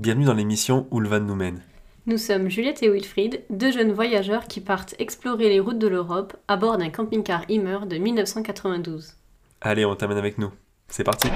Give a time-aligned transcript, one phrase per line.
[0.00, 1.60] Bienvenue dans l'émission Où le van nous mène.
[2.06, 6.34] Nous sommes Juliette et Wilfried, deux jeunes voyageurs qui partent explorer les routes de l'Europe
[6.48, 9.12] à bord d'un camping-car Immer de 1992.
[9.60, 10.50] Allez, on t'amène avec nous.
[10.88, 11.28] C'est parti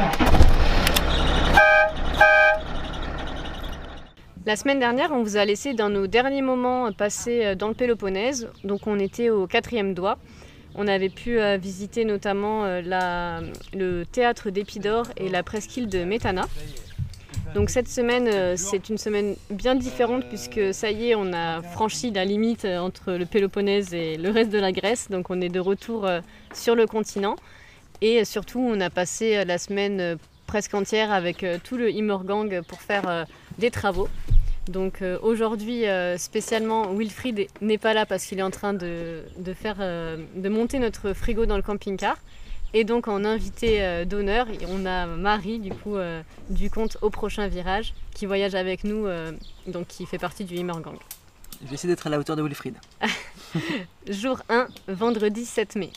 [4.46, 7.74] La semaine dernière, on vous a laissé dans nos derniers moments passés euh, dans le
[7.74, 8.48] Péloponnèse.
[8.62, 10.16] Donc on était au quatrième doigt.
[10.74, 13.40] On avait pu euh, visiter notamment euh, la-
[13.74, 16.46] le théâtre d'Épidore et la presqu'île de Métana.
[17.54, 21.62] Donc cette semaine, euh, c'est une semaine bien différente puisque ça y est, on a
[21.62, 25.08] franchi la limite euh, entre le Péloponnèse et le reste de la Grèce.
[25.08, 26.20] Donc on est de retour euh,
[26.52, 27.36] sur le continent.
[28.00, 33.24] Et surtout, on a passé la semaine presque entière avec tout le Immergang pour faire
[33.58, 34.08] des travaux.
[34.68, 35.84] Donc aujourd'hui,
[36.18, 39.22] spécialement, Wilfried est- n'est pas là parce qu'il est en train de,
[39.54, 42.18] faire, de monter notre frigo dans le camping-car.
[42.76, 47.08] Et donc en invité euh, d'honneur, on a Marie du coup euh, du compte au
[47.08, 49.30] prochain virage qui voyage avec nous, euh,
[49.68, 50.98] donc qui fait partie du Immergang.
[51.62, 52.74] Je vais essayer d'être à la hauteur de Wilfried.
[54.08, 55.90] Jour 1, vendredi 7 mai.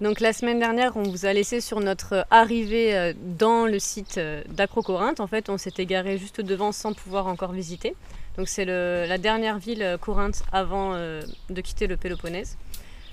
[0.00, 5.20] Donc la semaine dernière, on vous a laissé sur notre arrivée dans le site d'Acrocorinthe.
[5.20, 7.94] En fait, on s'était garé juste devant sans pouvoir encore visiter.
[8.36, 12.56] Donc c'est la dernière ville Corinthe avant euh, de quitter le Péloponnèse.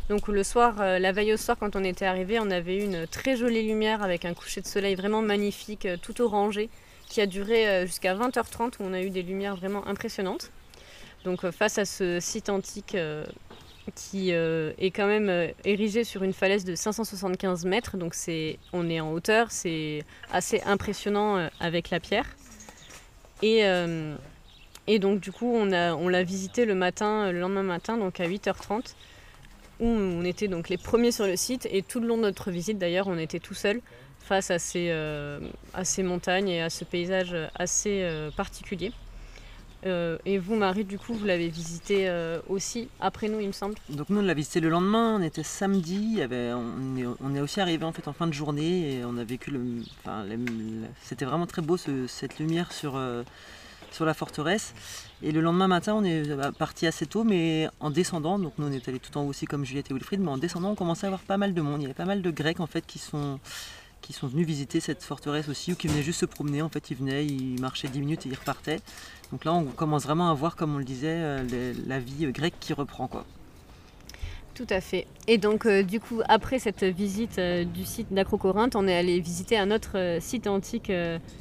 [0.10, 2.84] Donc le soir, euh, la veille au soir, quand on était arrivé, on avait eu
[2.84, 6.70] une très jolie lumière avec un coucher de soleil vraiment magnifique, euh, tout orangé,
[7.08, 10.52] qui a duré euh, jusqu'à 20h30 où on a eu des lumières vraiment impressionnantes.
[11.26, 12.96] Donc face à ce site antique
[13.94, 19.02] qui est quand même érigé sur une falaise de 575 mètres, donc c'est, on est
[19.02, 22.26] en hauteur, c'est assez impressionnant avec la pierre.
[23.42, 23.64] Et,
[25.00, 28.94] donc du coup on, on l'a visité le matin, le lendemain matin, donc à 8h30,
[29.80, 32.52] où on était donc les premiers sur le site, et tout le long de notre
[32.52, 33.82] visite d'ailleurs on était tout seul
[34.20, 35.40] face à ces, euh,
[35.74, 38.92] à ces montagnes et à ce paysage assez euh, particulier.
[39.86, 42.12] Euh, et vous, Marie, du coup, vous l'avez visité
[42.50, 43.76] aussi après nous, il me semble.
[43.90, 47.94] Donc nous on l'a visité le lendemain, on était samedi, on, est, aussi arrivé en
[47.94, 49.62] fait en fin de journée et on a vécu le,
[51.02, 53.00] c'était vraiment très beau ce- cette lumière sur,
[53.92, 54.74] sur la forteresse.
[55.22, 58.68] Et le lendemain matin on est euh, parti assez tôt mais en descendant, donc nous
[58.68, 60.76] on est allé tout en haut aussi comme Juliette et Wilfried, mais en descendant on
[60.76, 62.68] commençait à avoir pas mal de monde, il y avait pas mal de Grecs en
[62.68, 63.40] fait qui sont
[64.02, 66.62] qui sont venus visiter cette forteresse aussi ou qui venaient juste se promener.
[66.62, 68.80] En fait, ils venaient, ils marchaient 10 minutes et ils repartaient.
[69.32, 72.32] Donc là, on commence vraiment à voir, comme on le disait, euh, la vie euh,
[72.32, 73.08] grecque qui reprend.
[73.08, 73.26] Quoi.
[74.60, 75.08] Tout à fait.
[75.28, 79.22] Et donc, euh, du coup, après cette visite euh, du site d'Acrocorinthe, on est allé
[79.22, 80.92] visiter un autre euh, site antique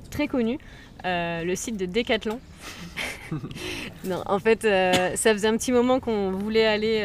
[0.08, 0.60] très connu,
[1.04, 2.38] le site de Décathlon.
[4.04, 7.02] non, en fait, ça faisait un petit moment qu'on voulait aller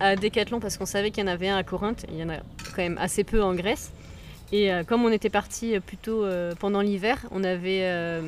[0.00, 2.06] à Décathlon parce qu'on savait qu'il y en avait un à Corinthe.
[2.08, 2.38] Il y en a
[2.74, 3.92] quand même assez peu en Grèce.
[4.52, 6.24] Et comme on était parti plutôt
[6.58, 8.20] pendant l'hiver, on n'avait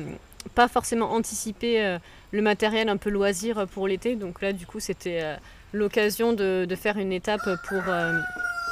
[0.53, 1.97] pas forcément anticipé
[2.31, 4.15] le matériel un peu loisir pour l'été.
[4.15, 5.37] Donc là, du coup, c'était
[5.73, 8.19] l'occasion de, de faire une étape pour euh,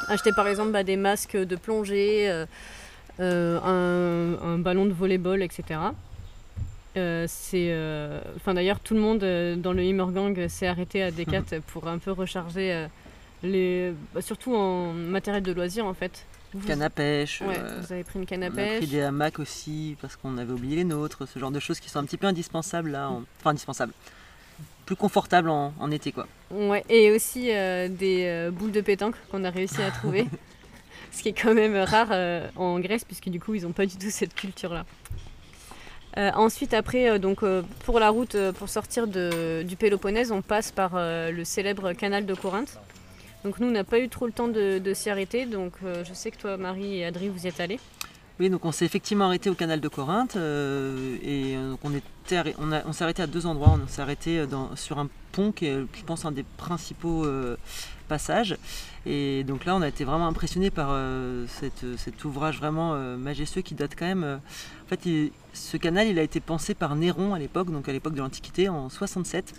[0.08, 2.46] acheter par exemple bah, des masques de plongée, euh,
[3.20, 5.80] euh, un, un ballon de volleyball, etc.
[6.98, 11.44] Euh, c'est, euh, d'ailleurs tout le monde euh, dans le Immergang s'est arrêté à Decat
[11.68, 12.88] pour un peu recharger
[13.44, 16.26] les, bah, surtout en matériel de loisir en fait.
[16.54, 18.90] Vous- Canne à pêche, Ouais, vous avez pris une canne à on a pris pêche.
[18.90, 22.00] des hamacs aussi parce qu'on avait oublié les nôtres, ce genre de choses qui sont
[22.00, 23.10] un petit peu indispensables là.
[23.10, 23.94] en- Enfin, indispensables.
[24.86, 26.28] Plus confortables en, en été quoi.
[26.50, 30.26] Ouais, et aussi euh, des euh, boules de pétanque qu'on a réussi à trouver.
[31.14, 33.86] Ce qui est quand même rare euh, en Grèce, puisque du coup, ils n'ont pas
[33.86, 34.86] du tout cette culture-là.
[36.18, 40.42] Euh, ensuite, après, euh, donc, euh, pour la route, pour sortir de- du Péloponnèse, on
[40.42, 42.78] passe par le célèbre canal de Corinthe.
[43.44, 45.46] Donc nous, on n'a pas eu trop le temps de, de s'y arrêter.
[45.46, 47.80] Donc je sais que toi, Marie et Adri, vous y êtes allés.
[48.42, 51.92] Oui, donc on s'est effectivement arrêté au canal de Corinthe euh, et euh, donc on,
[52.92, 53.78] s'est arrêté à deux endroits.
[53.80, 57.24] On s'est arrêté euh, sur un pont qui est, je pense, un des principaux
[58.08, 58.58] passages.
[59.06, 60.90] Et donc là, on a été vraiment impressionné par
[61.48, 64.24] cet ouvrage vraiment majestueux qui date quand même.
[64.24, 65.08] en fait,
[65.54, 68.70] ce canal, il a été pensé par Néron à l'époque, donc à l'époque de l'Antiquité,
[68.70, 69.54] en 67.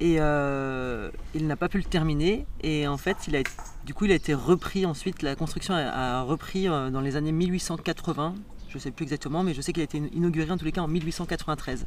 [0.00, 2.46] Et euh, il n'a pas pu le terminer.
[2.62, 3.16] Et en fait,
[3.86, 5.22] du coup, il a été repris ensuite.
[5.22, 8.34] La construction a, repris euh, dans les années 1880.
[8.68, 10.72] Je ne sais plus exactement, mais je sais qu'il a été inauguré en tous les
[10.72, 11.86] cas en 1893.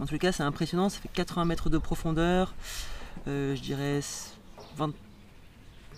[0.00, 0.88] En tous les cas, c'est impressionnant.
[0.88, 2.54] Ça fait 80 mètres de profondeur,
[3.28, 4.00] euh, je dirais
[4.76, 4.92] 20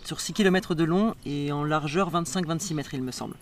[0.04, 3.34] sur 6 km de long et en largeur 25-26 mètres, il me semble.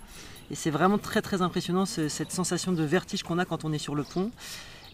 [0.51, 3.73] Et c'est vraiment très très impressionnant ce- cette sensation de vertige qu'on a quand on
[3.73, 4.31] est sur le pont.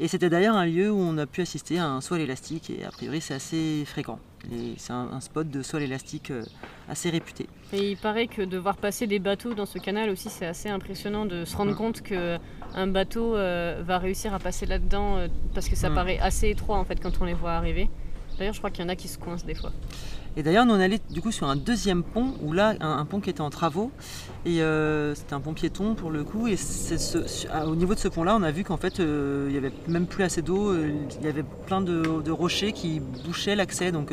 [0.03, 2.71] Et c'était d'ailleurs un lieu où on a pu assister à un saut à l'élastique
[2.71, 4.19] et a priori c'est assez fréquent.
[4.79, 6.43] C'est un, un spot de saut à l'élastique euh,
[6.89, 7.47] assez réputé.
[7.75, 10.71] Et il paraît que de voir passer des bateaux dans ce canal aussi, c'est assez
[10.71, 12.39] impressionnant de se rendre compte que
[12.75, 16.79] un bateau euh, va réussir à passer là-dedans euh, parce que ça paraît assez étroit
[16.79, 17.91] en fait quand on les voit arriver.
[18.39, 19.71] D'ailleurs, je crois qu'il y en a qui se coincent des fois.
[20.37, 23.21] Et d'ailleurs, nous on allait du coup sur un deuxième pont où là, un, pont
[23.21, 23.91] qui était en travaux.
[24.47, 26.47] Et euh, c'était un pont piéton pour le coup.
[26.47, 26.57] Et
[27.53, 29.73] ah, au niveau de ce pont-là, on a vu qu'en fait, euh, il y avait
[29.89, 30.71] même plus assez d'eau.
[30.71, 33.91] euh, Il y avait plein de, rochers qui bouchaient l'accès.
[33.91, 34.13] Donc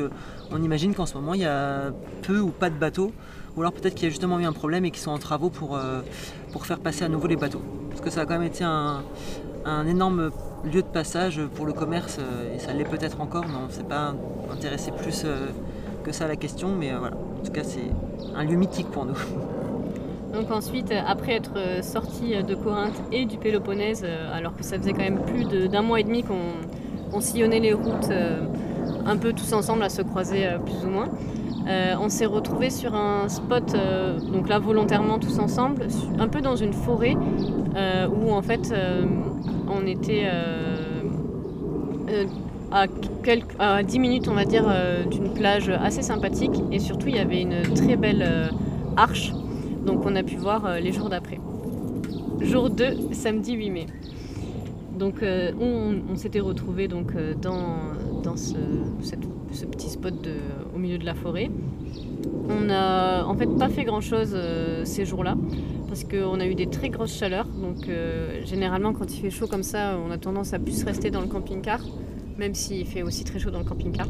[0.51, 1.91] on imagine qu'en ce moment, il y a
[2.23, 3.13] peu ou pas de bateaux.
[3.55, 5.49] Ou alors peut-être qu'il y a justement eu un problème et qu'ils sont en travaux
[5.49, 5.79] pour,
[6.51, 7.61] pour faire passer à nouveau les bateaux.
[7.89, 9.03] Parce que ça a quand même été un,
[9.65, 10.31] un énorme
[10.63, 12.19] lieu de passage pour le commerce.
[12.53, 14.13] Et ça l'est peut-être encore, mais on ne s'est pas
[14.51, 15.25] intéressé plus
[16.07, 16.69] que ça la question.
[16.69, 17.91] Mais euh, voilà, en tout cas, c'est
[18.35, 19.17] un lieu mythique pour nous.
[20.33, 24.77] Donc ensuite, euh, après être euh, sorti de Corinthe et du Péloponnèse, alors que ça
[24.77, 26.53] faisait quand même plus d'un mois et demi qu'on
[27.13, 28.11] on sillonnait les routes
[29.05, 31.07] un peu tous ensemble à se croiser plus ou moins,
[32.01, 33.73] on s'est retrouvé sur un spot,
[34.29, 35.87] donc là volontairement tous ensemble,
[36.19, 38.73] un peu dans une forêt où en fait
[39.69, 40.29] on était
[42.71, 42.87] à,
[43.27, 47.17] quelques, à 10 minutes on va dire euh, d'une plage assez sympathique et surtout il
[47.17, 48.47] y avait une très belle euh,
[48.95, 49.33] arche
[49.85, 51.39] donc on a pu voir euh, les jours d'après.
[52.39, 53.85] Jour 2, samedi 8 mai.
[54.97, 57.65] Donc on, s'était retrouvés donc, dans,
[58.23, 58.55] dans ce,
[59.71, 60.13] petit spot
[60.75, 61.51] au milieu de la forêt.
[62.49, 64.35] On n'a en fait pas fait grand chose
[64.85, 65.35] ces jours-là
[65.87, 67.47] parce qu'on a eu des très grosses chaleurs.
[67.47, 67.87] Donc
[68.43, 71.27] généralement quand il fait chaud comme ça, on a tendance à plus rester dans le
[71.27, 71.81] camping-car,
[72.37, 74.07] même s'il fait aussi très chaud dans le camping-car.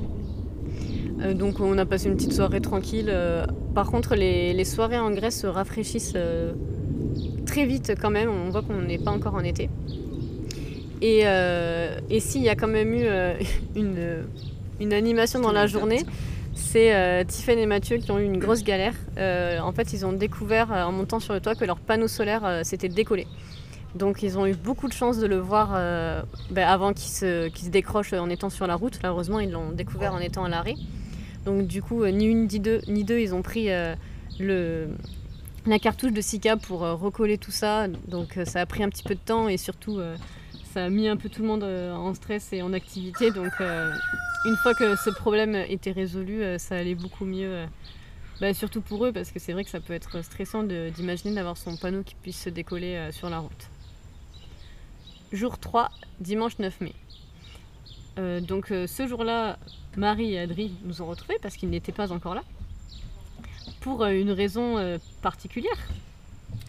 [1.21, 3.09] Euh, donc on a passé une petite soirée tranquille.
[3.09, 6.53] Euh, par contre, les, les soirées en Grèce se rafraîchissent euh,
[7.45, 8.29] très vite quand même.
[8.29, 9.69] On voit qu'on n'est pas encore en été.
[11.01, 11.25] Et,
[12.09, 13.06] et s'il y a quand même eu
[13.75, 14.24] une,
[14.79, 16.03] une animation dans la journée,
[16.56, 18.95] c'est Tiffen et Mathieu qui ont eu une grosse galère.
[19.62, 22.89] En fait, ils ont découvert en montant sur le toit que leur panneau solaire s'était
[22.89, 23.27] décollé.
[23.97, 26.21] Donc ils ont eu beaucoup de chance de le voir euh,
[26.51, 29.01] ben, avant qu'il se, décroche en étant sur la route.
[29.01, 30.75] Là, heureusement, ils l'ont découvert en étant à l'arrêt.
[31.45, 33.95] Donc du coup, euh, ni une ni deux, ils ont pris euh,
[35.65, 37.88] la cartouche de Sika pour recoller tout ça.
[38.07, 40.00] Donc ça a pris un petit peu de temps et surtout
[40.73, 43.31] ça a mis un peu tout le monde en stress et en activité.
[43.31, 47.65] Donc une fois que ce problème était résolu, ça allait beaucoup mieux.
[48.39, 51.57] bah, surtout pour eux parce que c'est vrai que ça peut être stressant d'imaginer d'avoir
[51.57, 53.69] son panneau qui puisse se décoller sur la route.
[55.33, 55.89] Jour 3,
[56.19, 56.94] dimanche 9 mai.
[58.18, 59.57] Euh, donc euh, ce jour-là,
[59.97, 62.44] Marie et Adri nous ont retrouvés parce qu'ils n'étaient pas encore là.
[63.81, 65.77] Pour euh, une raison particulière.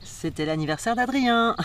[0.02, 1.56] C'était l'anniversaire d'Adrien.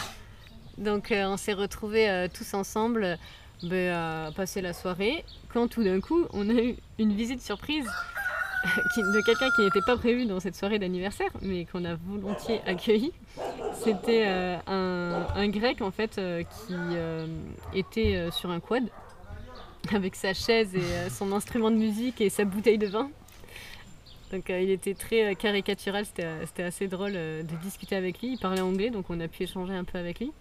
[0.78, 3.18] Donc on s'est retrouvés tous ensemble
[3.64, 5.26] ben, à passer la soirée.
[5.54, 7.88] Quand tout d'un coup, on a eu une visite surprise
[8.98, 13.12] de quelqu'un qui n'était pas prévu dans cette soirée d'anniversaire, mais qu'on a volontiers accueilli.
[13.84, 17.26] C'était euh, un, grec en fait euh, qui euh,
[17.74, 18.84] était sur un quad
[19.94, 23.10] avec sa chaise et son instrument de musique et sa bouteille de vin.
[24.32, 28.34] Donc il était très caricatural, c'était assez drôle de discuter avec lui.
[28.34, 30.32] Il parlait anglais, donc on a pu échanger un peu avec lui.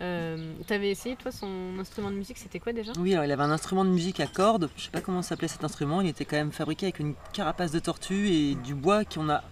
[0.00, 2.92] Euh, T'avais essayé toi son instrument de musique, c'était quoi déjà?
[2.98, 4.70] Oui, alors il avait un instrument de musique à cordes.
[4.76, 6.00] Je sais pas comment s'appelait cet instrument.
[6.00, 9.42] Il était quand même fabriqué avec une carapace de tortue et du bois qu'on a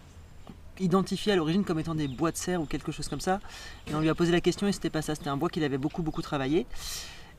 [0.79, 3.41] identifié à l'origine comme étant des bois de serre ou quelque chose comme ça.
[3.89, 5.15] Et on lui a posé la question et c'était pas ça.
[5.15, 6.67] C'était un bois qu'il avait beaucoup beaucoup travaillé.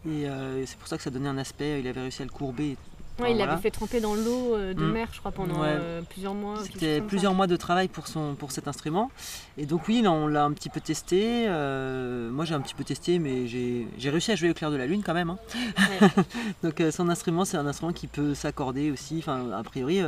[0.05, 1.79] Et euh, c'est pour ça que ça donnait un aspect.
[1.79, 2.77] Il avait réussi à le courber.
[3.19, 3.51] Ouais, il voilà.
[3.51, 4.91] l'avait fait tremper dans l'eau euh, de Mm.
[4.91, 5.67] mer, je crois, pendant Ouais.
[5.69, 6.61] euh, plusieurs mois.
[6.63, 9.09] C'était plusieurs mois de travail pour, son, pour cet instrument.
[9.57, 11.45] Et donc oui, là, on l'a un petit peu testé.
[11.47, 14.75] Euh, moi j'ai un petit peu testé, mais j'ai réussi à jouer au clair de
[14.77, 15.31] la lune quand même.
[15.31, 15.39] hein.
[15.77, 16.23] Ouais.
[16.63, 19.17] Donc son instrument, c'est un instrument qui peut s'accorder aussi.
[19.19, 19.99] Enfin, a priori,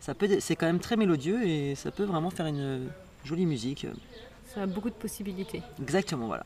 [0.00, 2.88] ça peut, c'est quand même très mélodieux et ça peut vraiment faire une
[3.24, 3.86] jolie musique.
[4.54, 5.62] Ça a beaucoup de possibilités.
[5.82, 6.44] Exactement, voilà.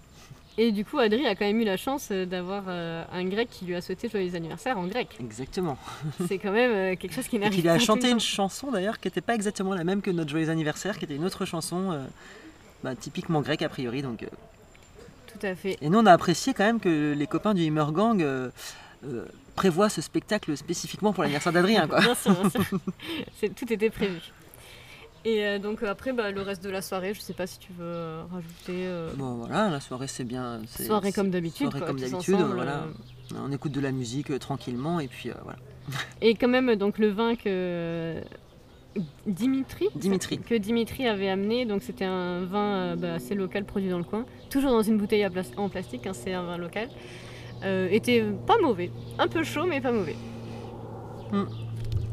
[0.58, 3.48] Et du coup, Adri a quand même eu la chance euh, d'avoir euh, un grec
[3.50, 5.08] qui lui a souhaité joyeux anniversaire en grec.
[5.18, 5.78] Exactement.
[6.28, 9.00] C'est quand même euh, quelque chose qui n'arrive pas a tous chanté une chanson d'ailleurs
[9.00, 11.92] qui n'était pas exactement la même que notre joyeux anniversaire, qui était une autre chanson
[11.92, 12.04] euh,
[12.84, 14.02] bah, typiquement grecque a priori.
[14.02, 14.26] Donc,
[15.28, 15.78] Tout à fait.
[15.80, 18.22] Et nous, on a apprécié quand même que les copains du Hummer Gang
[19.56, 21.86] prévoient ce spectacle spécifiquement pour l'anniversaire d'Adrien.
[22.00, 23.50] Bien sûr, bien sûr.
[23.56, 24.20] Tout était prévu.
[25.24, 27.72] Et euh, donc après, bah, le reste de la soirée, je sais pas si tu
[27.72, 28.86] veux euh, rajouter.
[28.86, 30.60] euh, Bon, voilà, la soirée, c'est bien.
[30.68, 31.66] soirée comme d'habitude.
[31.68, 32.84] soirée quoi, comme d'habitude, voilà.
[33.32, 33.36] euh.
[33.46, 35.58] On écoute de la musique euh, tranquillement et puis euh, voilà.
[36.20, 38.20] Et quand même, donc le vin que euh,
[39.26, 40.38] Dimitri, Dimitri.
[40.38, 44.04] que Dimitri avait amené, donc c'était un vin euh, bah, assez local produit dans le
[44.04, 45.26] coin, toujours dans une bouteille
[45.56, 46.88] en plastique, hein, c'est un vin local.
[47.64, 48.90] euh, était pas mauvais.
[49.18, 50.16] Un peu chaud, mais pas mauvais.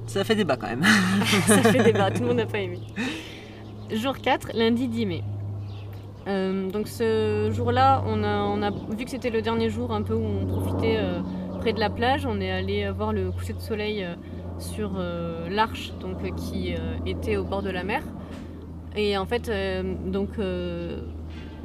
[0.09, 0.83] Ça fait débat quand même.
[1.45, 2.79] Ça fait débat, tout le monde n'a pas aimé.
[3.91, 5.23] Jour 4, lundi 10 mai.
[6.27, 10.01] Euh, donc ce jour-là, on a, on a vu que c'était le dernier jour un
[10.01, 11.19] peu où on profitait euh,
[11.59, 12.25] près de la plage.
[12.25, 14.15] On est allé euh, voir le coucher de soleil euh,
[14.57, 18.01] sur euh, l'arche donc, euh, qui euh, était au bord de la mer.
[18.95, 21.01] Et en fait, euh, donc, euh,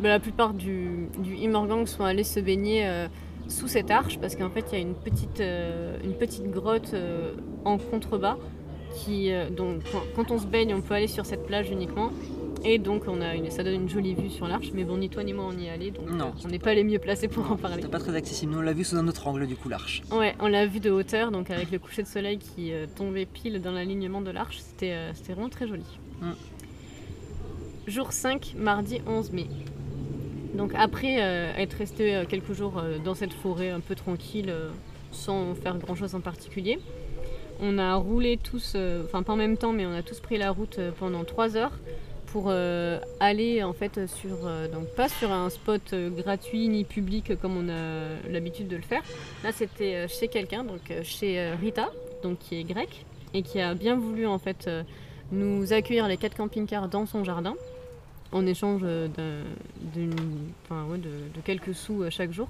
[0.03, 3.09] bah, la plupart du, du Imorgang sont allés se baigner euh,
[3.49, 6.93] sous cette arche parce qu'en fait, il y a une petite, euh, une petite grotte
[6.95, 7.35] euh,
[7.65, 8.37] en contrebas.
[8.97, 9.83] Qui, euh, donc,
[10.15, 12.13] quand, on se baigne, on peut aller sur cette plage uniquement.
[12.65, 14.71] Et donc, on a une, ça donne une jolie vue sur l'arche.
[14.73, 15.91] Mais bon, ni toi ni moi, on y est allé.
[15.91, 16.33] Donc, Non.
[16.45, 17.79] on n'est pas les mieux placés pour en parler.
[17.79, 18.53] C'était pas très accessible.
[18.53, 20.03] Nous, on l'a vu sous un autre angle, du coup, l'arche.
[20.13, 23.61] Ouais, on l'a vu de hauteur, donc avec le coucher de soleil qui tombait pile
[23.61, 25.85] dans l'alignement de l'arche, c'était c'était vraiment très joli.
[26.23, 26.31] Mm.
[27.89, 29.47] Jour 5, mardi 11 mai.
[30.55, 34.53] Donc après euh, être resté euh, quelques jours euh, dans cette forêt un peu tranquille,
[35.11, 36.79] sans faire grand chose en particulier,
[37.61, 40.51] on a roulé tous, enfin pas en même temps, mais on a tous pris la
[40.51, 41.79] route pendant 3 heures
[42.27, 42.51] pour
[43.21, 44.39] aller en fait sur,
[44.73, 49.03] donc pas sur un spot gratuit ni public comme on a l'habitude de le faire,
[49.45, 51.93] Là, c'était chez quelqu'un, donc chez Rita,
[52.25, 54.69] donc qui est grecque, et qui a bien voulu en fait
[55.31, 57.55] nous accueillir les quatre camping-cars dans son jardin,
[58.35, 59.45] en échange de,
[61.45, 62.49] quelques sous euh, chaque jour.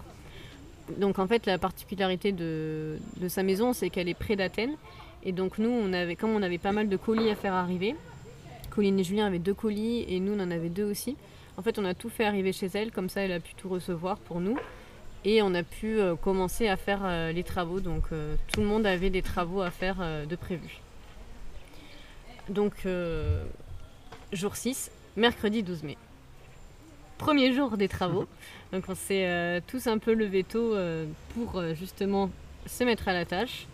[0.99, 2.99] Donc en fait, la particularité de,
[3.29, 4.77] sa maison, c'est qu'elle est près d'Athènes,
[5.23, 7.95] et donc nous, on avait, comme on avait pas mal de colis à faire arriver,
[8.71, 11.17] Colline et Julien avaient deux colis, et nous, on en avait deux aussi.
[11.57, 13.69] En fait, on a tout fait arriver chez elle, comme ça, elle a pu tout
[13.69, 14.59] recevoir pour nous.
[15.27, 17.81] Et on a pu euh, commencer à faire euh, les travaux.
[17.81, 18.05] Donc
[18.53, 19.97] tout le monde avait des travaux à faire
[20.29, 20.81] de prévus.
[22.49, 22.87] Donc
[24.33, 25.97] jour 6, mercredi 12 mai.
[27.19, 28.27] Premier jour des travaux.
[28.73, 32.31] Donc on s'est euh, tous un peu levé tôt euh, pour euh, justement
[32.67, 33.67] se mettre à la tâche.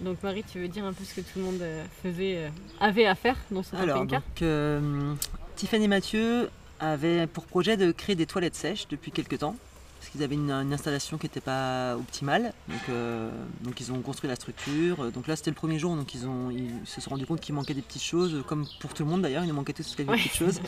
[0.00, 1.62] Donc Marie, tu veux dire un peu ce que tout le monde
[2.02, 4.22] faisait, avait à faire dans son Alors, camping-car?
[4.40, 5.18] donc,
[5.56, 9.56] Tiffany et Mathieu avaient pour projet de créer des toilettes sèches depuis quelques temps.
[10.00, 12.54] Parce qu'ils avaient une, une installation qui n'était pas optimale.
[12.68, 13.30] Donc, euh,
[13.60, 15.12] donc ils ont construit la structure.
[15.12, 17.54] Donc là c'était le premier jour, donc ils, ont, ils se sont rendus compte qu'il
[17.54, 20.08] manquait des petites choses, comme pour tout le monde d'ailleurs, il nous manquait tous quelques
[20.08, 20.16] Ouais.
[20.16, 20.58] petites choses.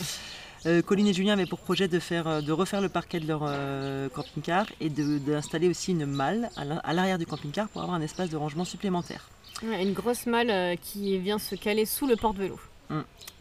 [0.67, 3.27] Euh, Colline et Julien avaient pour projet de, faire, euh, de refaire le parquet de
[3.27, 8.03] leur euh, camping-car et d'installer aussi une malle à l'arrière du camping-car pour avoir un
[8.03, 9.29] espace de rangement supplémentaire.
[9.65, 12.61] Ouais, Une grosse malle euh, qui vient se caler sous le porte-vélo.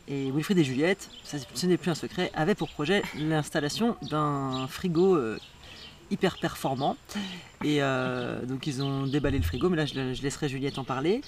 [0.07, 4.65] Et Wilfried et Juliette, ça, ce n'est plus un secret, avaient pour projet l'installation d'un
[4.67, 5.37] frigo euh,
[6.11, 6.97] hyper performant.
[7.63, 11.21] Et euh, donc ils ont déballé le frigo, mais là je, laisserai Juliette en parler.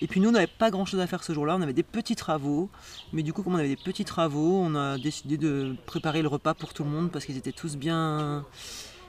[0.00, 1.82] Et puis nous on n'avait pas grand chose à faire ce jour-là, on avait des
[1.82, 2.68] petits travaux.
[3.12, 6.28] Mais du coup comme on avait des petits travaux, on a décidé de préparer le
[6.28, 8.44] repas pour tout le monde parce qu'ils étaient tous bien...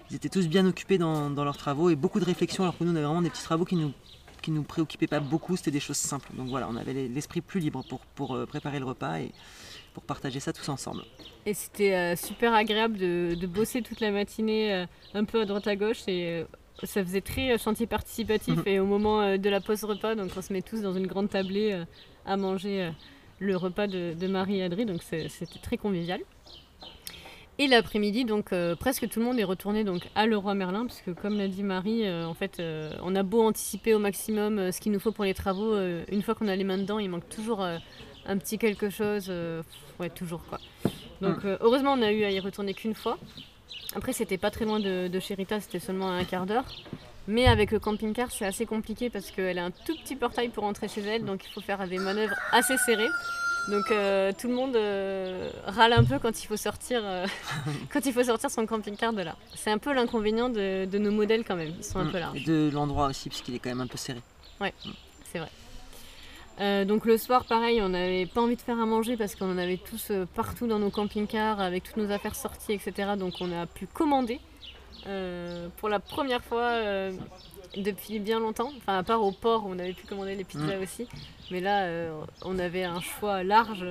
[0.09, 2.83] Ils étaient tous bien occupés dans, dans leurs travaux et beaucoup de réflexions alors que
[2.85, 3.91] nous on avait vraiment des petits travaux qui nous
[4.41, 6.29] qui nous préoccupaient pas beaucoup, c'était des choses simples.
[6.37, 9.31] Donc voilà, on avait les- l'esprit plus libre pour, pour euh, préparer le repas et
[9.97, 11.01] pour partager ça tous ensemble.
[11.47, 14.85] Et c'était euh, super agréable de, de bosser toute la matinée euh,
[15.15, 16.43] un peu à droite à gauche et euh,
[16.83, 18.63] ça faisait très chantier participatif Mhm.
[18.67, 21.29] et au moment de la pause repas, donc on se met tous dans une grande
[21.29, 21.83] tablée
[22.27, 22.91] à manger
[23.39, 26.19] le repas de, de Marie et Adri, donc c'était très convivial.
[27.59, 31.01] Et l'après-midi, donc euh, presque tout le monde est retourné donc à Leroy Merlin, parce
[31.01, 34.71] que comme l'a dit Marie, euh, en fait, euh, on a beau anticiper au maximum
[34.71, 35.75] ce qu'il nous faut pour les travaux,
[36.11, 37.65] une fois qu'on a les mains dedans, il manque toujours
[38.27, 39.63] un petit quelque chose, euh,
[39.99, 40.59] ouais, toujours quoi.
[41.21, 43.17] Donc euh, heureusement, on a eu à y retourner qu'une fois.
[43.95, 46.65] Après, c'était pas très loin de, de c'était seulement à un quart d'heure.
[47.29, 50.63] Mais avec le camping-car, c'est assez compliqué parce qu'elle a un tout petit portail pour
[50.63, 53.09] entrer chez elle, donc il faut faire des manœuvres assez serrées.
[53.69, 57.25] Donc euh, tout le monde euh, râle un peu quand il faut sortir, euh,
[57.91, 59.35] quand il faut sortir son camping-car de là.
[59.55, 62.11] C'est un peu l'inconvénient de, de nos modèles quand même, ils sont un Mm.
[62.11, 62.43] peu Et larges.
[62.45, 64.21] de l'endroit aussi, puisqu'il est quand même un peu serré.
[65.31, 65.49] C'est vrai.
[66.59, 69.51] Euh, donc le soir, pareil, on n'avait pas envie de faire à manger parce qu'on
[69.51, 73.11] en avait tous euh, partout dans nos camping-cars avec toutes nos affaires sorties, etc.
[73.17, 74.39] Donc on a pu commander
[75.05, 76.79] euh, pour la première fois
[77.75, 78.71] depuis bien longtemps.
[78.77, 81.07] Enfin, à part au port, où on avait pu commander les pizzas aussi.
[81.51, 81.87] Mais là,
[82.43, 83.85] on avait un choix large,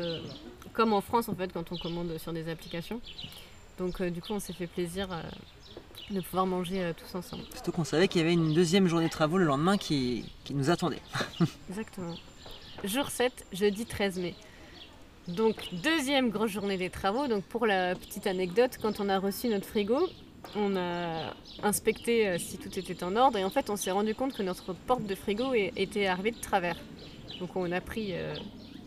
[0.73, 3.01] comme en France en fait, quand on commande sur des applications.
[3.79, 5.09] Donc du coup, on s'est fait plaisir
[6.11, 7.43] de pouvoir manger euh, tous ensemble.
[7.53, 10.55] Surtout qu'on savait qu'il y avait une deuxième journée de travaux le lendemain qui, qui
[10.55, 11.03] nous attendait.
[11.69, 12.15] Exactement.
[12.85, 14.35] Jour 7, jeudi 13 mai.
[15.29, 17.27] Donc, deuxième grosse journée des travaux.
[17.27, 20.09] Donc, pour la petite anecdote, quand on a reçu notre frigo,
[20.55, 24.15] on a inspecté euh, si tout était en ordre et en fait, on s'est rendu
[24.15, 26.77] compte que notre porte de frigo était arrivée de travers.
[27.41, 28.35] Donc, on a pris euh,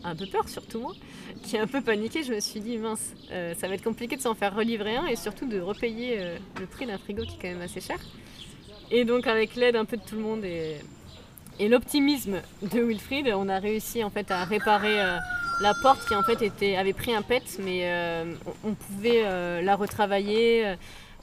[0.04, 0.94] un peu peur, surtout moi,
[1.42, 2.22] qui est un peu paniqué.
[2.22, 5.06] Je me suis dit, mince, euh, ça va être compliqué de s'en faire relivrer un
[5.06, 7.98] et surtout de repayer le prix d'un frigo qui est quand même assez cher.
[8.92, 10.78] Et donc avec l'aide un peu de tout le monde et,
[11.60, 15.18] et l'optimisme de Wilfried, on a réussi en fait à réparer euh,
[15.60, 18.32] la porte qui en fait était, avait pris un pet, mais euh,
[18.64, 20.74] on, on pouvait euh, la retravailler.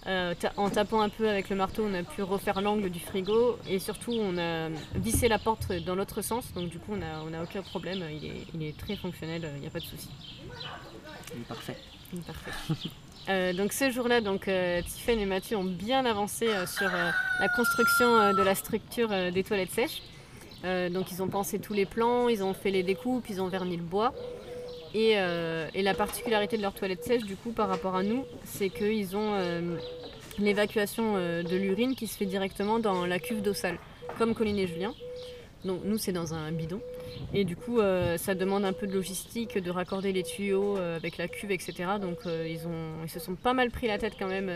[0.06, 3.58] Ta- en tapant un peu avec le marteau, on a pu refaire l'angle du frigo
[3.68, 6.54] et surtout on a vissé la porte dans l'autre sens.
[6.54, 9.52] Donc du coup on a, on a aucun problème, il est, il est très fonctionnel,
[9.56, 10.08] il n'y a pas de souci.
[11.36, 11.76] Il est parfait.
[12.26, 12.52] Parfait.
[13.30, 17.50] Euh, donc ce jour-là, donc euh, Tiffen et Mathieu ont bien avancé euh, sur la
[17.58, 20.02] construction de la structure des toilettes sèches.
[20.66, 23.48] Euh, donc ils ont pensé tous les plans, ils ont fait les découpes, ils ont
[23.48, 24.14] verni le bois.
[24.94, 28.70] Et, euh, la particularité de leurs toilettes sèches, du coup, par rapport à nous, c'est
[28.70, 29.34] qu'ils ont
[30.40, 33.78] l'évacuation euh, de l'urine qui se fait directement dans la cuve d'eau sale,
[34.18, 34.94] comme Colline et Julien.
[35.66, 36.80] Donc nous, c'est dans un bidon.
[37.34, 37.80] Et du coup,
[38.18, 41.74] ça demande un peu de logistique, de raccorder les tuyaux avec la cuve, etc.
[42.00, 42.60] Donc ils,
[43.04, 44.52] ils se sont pas mal pris la tête quand même.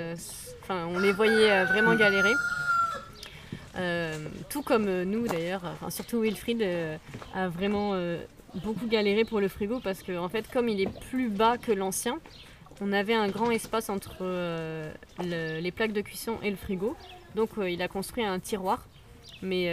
[0.62, 2.34] Enfin, on les voyait vraiment galérer.
[3.78, 6.98] Euh, tout comme euh, nous d'ailleurs, enfin, surtout Wilfried euh,
[7.34, 8.22] a vraiment euh,
[8.63, 11.72] beaucoup galéré pour le frigo parce que en fait comme il est plus bas que
[11.72, 12.20] l'ancien,
[12.82, 16.96] on avait un grand espace entre le- les plaques de cuisson et le frigo.
[17.36, 18.86] Donc il a construit un tiroir.
[19.44, 19.72] Mais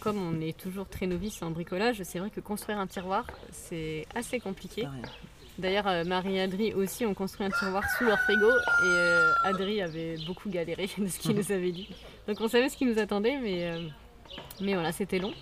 [0.00, 4.06] comme on est toujours très novice en bricolage, c'est vrai que construire un tiroir, c'est
[4.14, 4.82] assez compliqué.
[5.58, 10.16] D'ailleurs, Marie et Adri aussi ont construit un tiroir sous leur frigo et Adri avait
[10.26, 11.88] beaucoup galéré de ce qu'il nous avait dit.
[12.26, 13.88] Donc on savait ce qui nous attendait, mais, euh,
[14.60, 15.32] mais voilà, c'était long.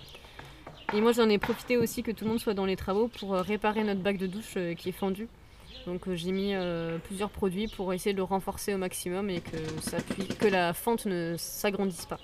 [0.93, 3.33] Et moi j'en ai profité aussi que tout le monde soit dans les travaux pour
[3.33, 5.27] euh, réparer notre bac de douche euh, qui est fendu.
[5.87, 6.53] Donc j'ai mis
[7.03, 11.35] plusieurs produits pour essayer de le renforcer au maximum et que, que la fente ne
[11.37, 12.19] s'agrandisse pas.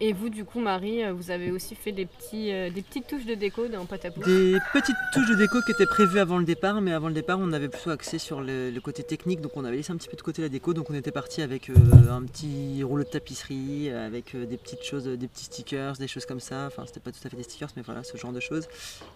[0.00, 3.06] Et vous, du coup, Marie, euh, vous avez aussi fait des, petits, euh, des petites
[3.06, 4.26] touches de déco dans pâte à poudre.
[4.26, 7.38] Des petites touches de déco qui étaient prévues avant le départ, mais avant le départ,
[7.40, 10.16] on avait plutôt axé sur le, côté technique, donc on avait laissé un petit peu
[10.16, 11.74] de côté la déco, donc on était parti avec euh,
[12.10, 16.40] un petit rouleau de tapisserie, avec des petites choses, des petits stickers, des choses comme
[16.40, 16.66] ça.
[16.66, 18.66] Enfin, c'était pas tout à fait des stickers, mais voilà, ce genre de choses.